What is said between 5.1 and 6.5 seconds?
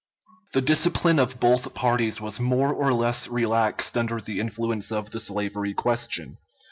the slavery question.